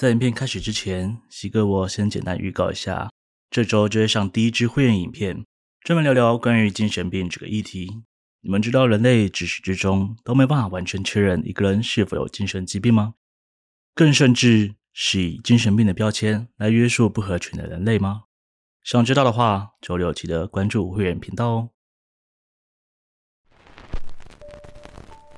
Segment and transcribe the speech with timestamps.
[0.00, 3.10] 在影片开始之前，西哥我先简单预告一下，
[3.50, 5.44] 这周就会上第一支会员影片，
[5.82, 8.02] 专门聊聊关于精神病这个议题。
[8.40, 13.12] 你们知道人类至始至终都没办法完全确认一个人是否有精神疾病吗？
[13.94, 18.22] 更甚至是以精神病的标签来约束不合群的人类吗？
[18.82, 21.70] 想知道的话，周六记得关注会员频道哦。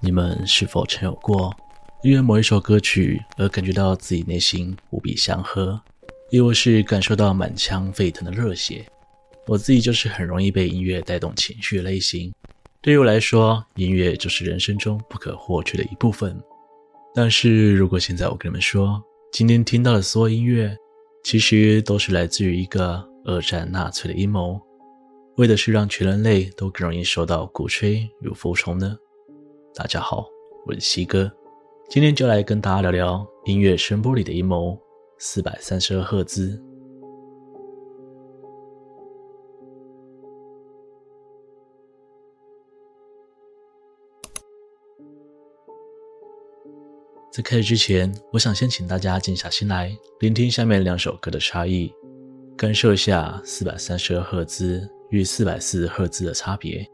[0.00, 1.54] 你们是否曾有过
[2.02, 5.80] 因为某一首歌曲而感觉到自己内心无比祥和，
[6.30, 8.86] 亦或是感受到满腔沸腾的热血？
[9.48, 12.32] 我自己就是很容易被音乐带动情绪类型。
[12.80, 16.40] 对于我来说，音乐就是人生中不可或缺的一部分。
[17.16, 20.76] 但是如果现在我跟你们说，今天听到的所有音乐，
[21.24, 24.60] 其实都是来自于一个二战纳粹的阴谋，
[25.36, 28.96] 为的是让全人类都更容易受到鼓吹与服从呢？
[29.74, 30.28] 大家好，
[30.64, 31.30] 我是西哥，
[31.90, 34.78] 今天就来跟大家聊聊音乐声波里的阴谋——
[35.16, 36.62] 四百三十二赫兹。
[47.32, 51.90] 在开始之前，我想先请大家静下心来，聆听下面两首歌的差异，
[52.54, 56.86] 感受一下四百三十二赫兹与四百四十赫兹的差别。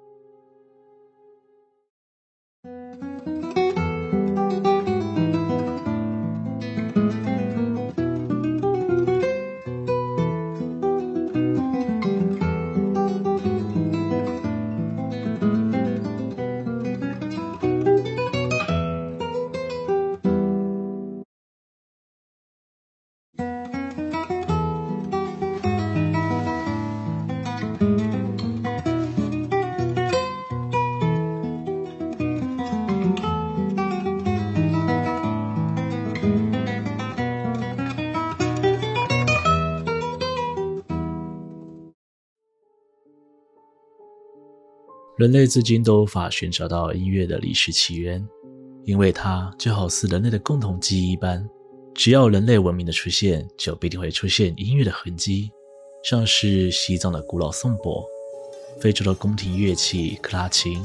[45.17, 48.27] 人类至今都无法寻找到音乐的历史起源，
[48.85, 51.49] 因为它就好似人类的共同记忆一般，
[51.95, 55.53] 只要人类文明的出现，就必定会出现音乐的痕迹，
[56.03, 58.05] 像是西藏的古老颂钵、
[58.81, 60.85] 非洲的宫廷乐器克拉琴、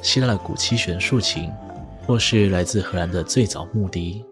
[0.00, 1.50] 希腊的古七弦竖琴，
[2.06, 4.24] 或是来自荷兰的最早木笛。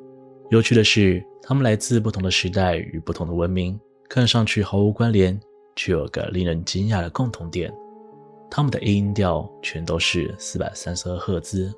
[0.51, 5.41] 有趣的是，它们来自不同的时代与不同的文明，看上去毫无关联，
[5.75, 7.75] 却有个令人惊讶的共同点。
[8.56, 11.75] 它们的音调全都是四百三十二赫兹，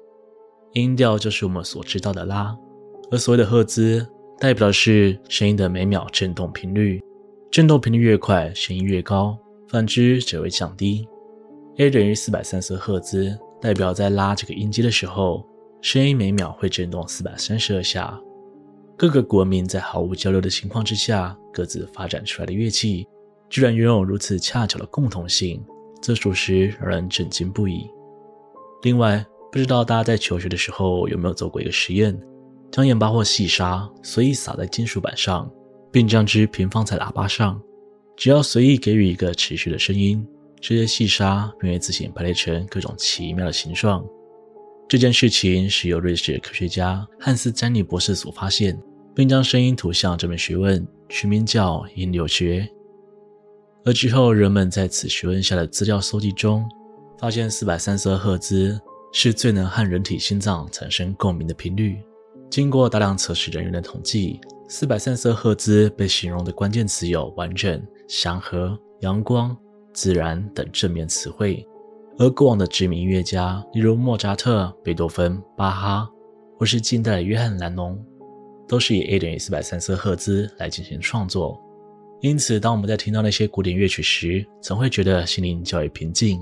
[0.74, 2.54] 音调就是我们所知道的拉，
[3.10, 4.06] 而所谓的赫兹
[4.38, 7.02] 代表的是声音的每秒振动频率，
[7.50, 9.34] 振动频率越快，声音越高；
[9.70, 11.08] 反之则会降低。
[11.78, 15.48] A 等于四百三十赫兹，代表在拉这个音阶的时候，
[15.80, 18.20] 声音每秒会振动四百三十二下。
[18.98, 23.08] 各个国民在毫无交流的情况之下，各自发展出来的乐器，
[23.48, 25.64] 居然拥有如此恰巧的共同性。
[26.00, 27.90] 这属实让人震惊不已。
[28.82, 32.16] 另外，不知道大家在求学的时候有没有做过一个实验：
[32.70, 35.50] 将盐巴或细沙随意撒在金属板上，
[35.90, 37.60] 并将之平放在喇叭上。
[38.16, 40.26] 只要随意给予一个持续的声音，
[40.60, 44.04] 这些细沙便会自行排列成各种奇妙的形状。
[44.88, 48.78] 这件事情是由瑞士科学家汉斯·詹尼博士所发现，
[49.14, 52.68] 并将声音图像这门学问取名叫音流学。
[53.86, 56.68] 而之后，人们在此询问下的资料搜集中，
[57.20, 58.76] 发现四百三十二赫兹
[59.12, 61.96] 是最能和人体心脏产生共鸣的频率。
[62.50, 69.56] 经过大量测试人员的统计，四百三十二赫兹被形容的关键词有完整、祥和、阳光、
[69.92, 71.64] 自然等正面词汇。
[72.18, 76.10] 而过往的知名音乐家，例如莫扎特、贝多芬、巴哈，
[76.58, 77.96] 或是近代的约翰·兰农，
[78.66, 81.62] 都是以 A 等于四百三十二赫兹来进行创作。
[82.22, 86.40] 因此，当我们在听到那些古典乐曲时，总会觉得心灵较为平静。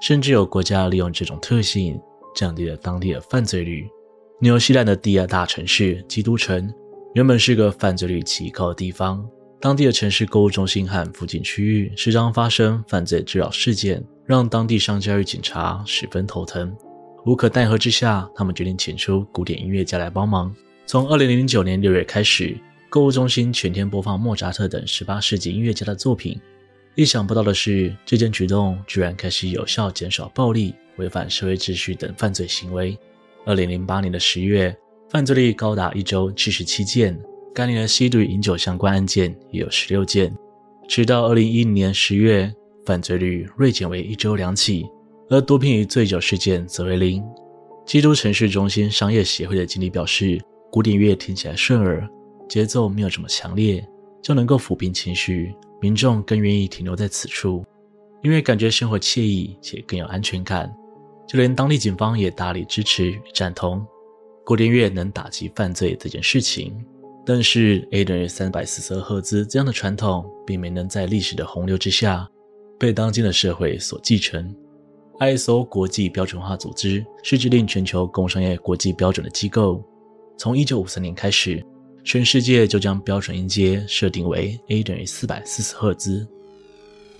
[0.00, 2.00] 甚至有国家利用这种特性，
[2.34, 3.86] 降低了当地的犯罪率。
[4.40, 6.72] 纽西兰的第二大城市基督城，
[7.12, 9.22] 原本是个犯罪率极高的地方。
[9.60, 16.74] 当地的城市购物中心和附近区域时常发生犯罪滋扰事件，让当地商家与警察十分头疼。
[17.26, 20.50] 无可奈何之下，他们决定请出古典音乐家来帮忙。
[20.86, 22.56] 从二零零九年六月开始。
[22.90, 26.38] 购物中心全天播放莫扎特等十八世纪音乐家的作品。
[26.96, 32.98] 意想不到的是，这件举动居然开始有效减少暴力、违反社会秩序等犯罪行为。
[33.46, 34.76] 二零零八年的十月，
[35.08, 37.14] 犯罪率高达一周七十七件；
[37.54, 40.36] 该年的吸毒饮酒相关案件也有十六件。
[40.88, 42.52] 直到二零一零年十月，
[42.84, 44.84] 犯罪率锐减为一周两起，
[45.28, 47.22] 而毒品与醉酒事件则为零。
[47.86, 50.40] 基督城市中心商业协会的经理表示
[50.72, 52.04] ：“古典乐听起来顺耳。”
[52.50, 53.88] 节奏没有这么强烈，
[54.20, 57.64] 就能够抚平情绪，民众更愿意停留在此处，
[58.24, 60.68] 因为感觉生活惬意且更有安全感。
[61.28, 63.86] 就连当地警方也大力支持与赞同
[64.44, 66.76] 古典乐能打击犯罪这件事情。
[67.24, 72.28] 但是 A 等于三百四十二赫兹这样的传统，并没能在历史的洪流之下
[72.80, 74.52] 被当今的社会所继承。
[75.20, 79.80] ISO 国际标准化组织是制定全球工商业国际标准的机构。
[80.36, 81.64] 从一九五三年开始，
[82.04, 86.26] 全世界就将标准音阶设定为 A 等于四百四十赫兹，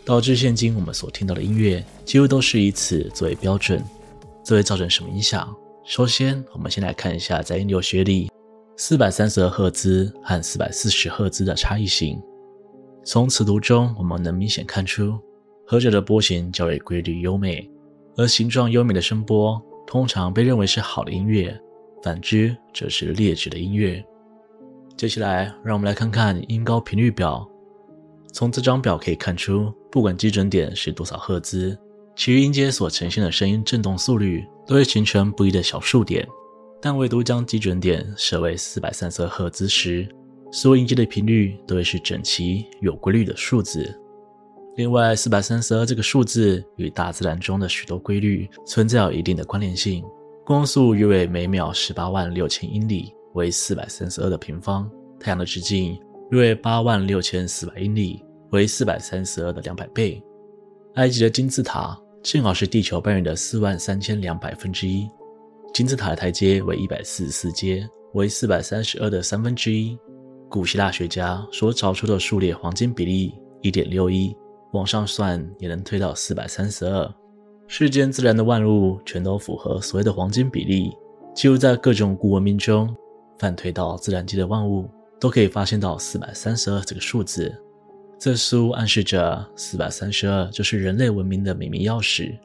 [0.04, 3.82] 导致现今我们所听到的音乐几乎都是以此作为标准。
[4.42, 5.54] 这会造成什么影响？
[5.84, 8.30] 首先，我们先来看一下在音流学里，
[8.76, 12.20] 四百三十赫兹和四百四十赫兹的差异性。
[13.04, 15.18] 从此图中，我们能明显看出，
[15.66, 17.70] 后者的波形较为规律优美。
[18.16, 21.58] 而形状优美的声波通常被认为是好的音乐，
[22.02, 24.04] 反之则是劣质的音乐。
[25.00, 27.48] 接下来，让我们来看看音高频率表。
[28.34, 31.74] 从这张表可以看出，不管基准点是多少赫兹，
[32.14, 36.28] 其余音阶所呈现的声音振动速率都会形成不一的小数点。
[36.82, 40.06] 但唯独将基准点设为四百三十二赫兹时，
[40.52, 43.98] 所有音阶的频率都会是整齐有规律的数字。
[44.76, 50.04] 另外，四百三十二这个数字与大自然中的许多规律存在有一定的关联性。
[50.44, 54.88] 光速约为每秒十八万六千英里，为四百三十二的平方；
[55.18, 55.98] 太阳的直径
[56.30, 60.22] 约为八万六千四百英里，为四百三十二的两百倍。
[60.94, 65.08] 埃及的金字塔正好是地球半圆的四万三千两百分之一，
[65.72, 69.98] 金字塔的台阶为一百四十四阶，为四百三十二的三分之一。
[70.48, 74.36] 古希腊学家所找出的数列黄金比例一点六一。
[74.72, 77.14] 往上算也能推到四百三十二。
[77.66, 80.92] 世间自然的万物全都符合所谓的黄金比例，
[81.34, 82.94] 记录在各种古文明中，
[83.40, 84.86] 反推到自然界的万物
[85.18, 87.50] 都可以发现到四百三十二这个数字。
[88.18, 92.38] 这似乎暗示着四百三十二就是人类文明的秘密钥匙。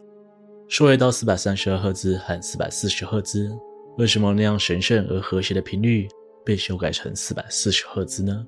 [0.69, 3.51] 说回到四百三十二赫兹和四百四十赫兹，
[3.97, 6.07] 为什么那样神圣而和谐的频率
[6.45, 8.45] 被修改成四百四十赫兹呢？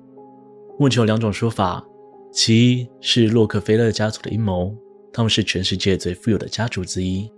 [0.78, 1.84] 目前有两种说法。
[2.30, 4.74] 其一是洛克菲勒家族的阴谋，
[5.12, 7.30] 他们是全世界最富有的家族之一。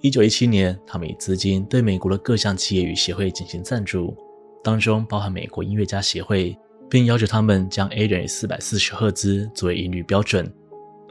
[0.00, 4.16] 一九一七年，他们以资金对美国的各项企业与协会进行赞助，
[4.62, 6.56] 当中包含美国音乐家协会，
[6.90, 10.52] 并要求他们将 A 等于四百四十赫兹作为音律标准。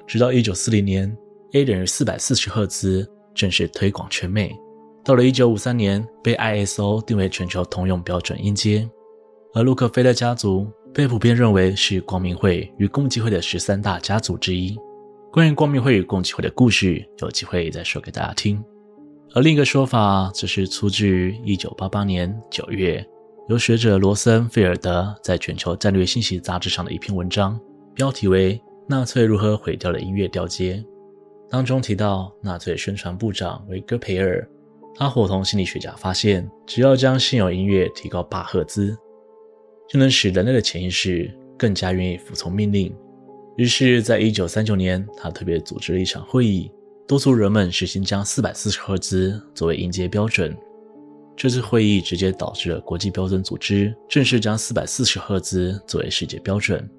[0.08, 1.16] 直到一九四零年
[1.54, 4.56] ，A 等于四百四十赫兹正式推广全美。
[5.04, 8.90] 到了一九五三年，被 ISO 定为全球通用标准音阶，
[9.54, 10.68] 而洛克菲勒家族。
[10.94, 14.78] 被普遍认为是光明会与共济会的十三大家族之一。
[15.30, 18.64] 关于光明会与共济会的故事，有机会再说给大家听。
[19.34, 23.06] 而另一个说法，则是出自于一九八八年九月，
[23.48, 27.60] 由学者罗森菲尔德在全球战略信息杂志上的一篇文章，
[27.94, 28.56] 标题为
[28.88, 30.78] 《纳粹如何毁掉了音乐调阶》。
[31.48, 34.50] 当中提到，纳粹宣传部长维戈培尔，
[34.96, 38.98] 他伙同心理学家发现，只要将现有音乐提高八赫兹。
[39.88, 42.92] 就能使人类的潜意识更加愿意服从命令。
[43.58, 46.72] 于是，在一九三九年，他特别组织了一场会议，
[47.08, 50.58] 督促人们实行将四百四十赫兹作为音阶标准。
[51.36, 56.90] 这次会议直接导致了国际标准组织正式将四百四十赫兹作为世界标准。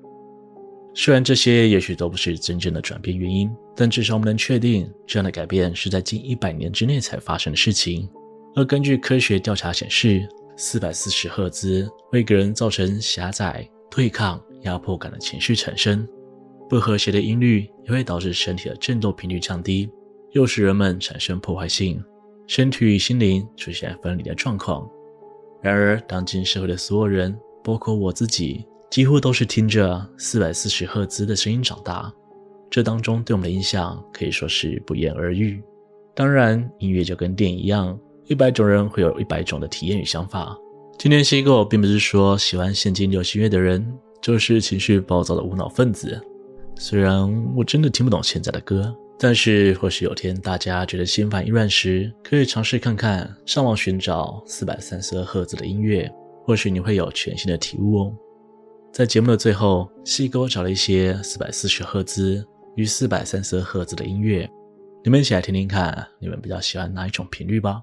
[0.94, 8.08] 虽然这些也许都不是真正的转变原因，但至少我们能确定，这样的改变是在近一百年之内才发生的事情。
[8.54, 15.98] 而根据科学调查显示，四百四十赫兹会给人造成狭窄、对抗、压迫感的情绪产生；
[16.66, 19.90] 不和谐的音律也会导致身体的振动频率降低，
[20.32, 22.02] 诱使人们产生破坏性，
[22.46, 24.88] 身体与心灵出现分离的状况。
[25.62, 32.12] 然而，当今社会的所有人，包括我自己，几乎都是听着四百四十赫兹的声音长大，
[32.70, 35.62] 这当中对我们的影响可以说是不言而喻。
[36.14, 37.98] 当然，音乐就跟电影一样。
[38.28, 40.56] 一百种人会有一百种的体验与想法。
[40.98, 43.86] 今天西狗并不是说喜欢现今流行乐的人
[44.20, 46.20] 就是情绪暴躁的无脑分子。
[46.74, 56.12] 虽然我真的听不懂现在的歌，但是或许有天大家觉得心烦意乱时，可以尝试看看上网寻找四百三十二赫兹的音乐，
[56.44, 58.14] 或许你会有全新的体悟哦。
[58.92, 62.46] 在节目的最后，西哥找了一些四百四十赫兹
[62.76, 64.48] 与四百三十二赫兹的音乐，
[65.02, 67.82] 你们一起来听听看，你们比较喜欢哪一种频率吧。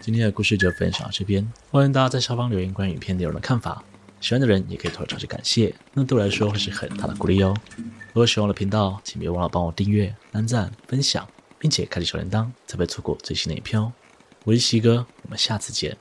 [0.00, 3.84] 今天的故事就分享到这边，欢迎大家在下方留言关于影片内容的看法。
[4.18, 7.54] 喜欢的人也可以投个超级感谢，那对我来说会是很大的鼓励哦。
[7.76, 11.28] 如果喜欢我的频道，请别忘了帮我订阅、按赞、分享，
[11.58, 13.92] 并且开启小铃铛，才不会错过最新的影片哦。
[14.44, 15.94] 我是西哥，我们下次见。